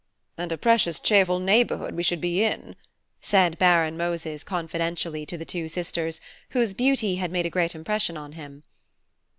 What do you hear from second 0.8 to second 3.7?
cheerful neighbourhood we should be in," said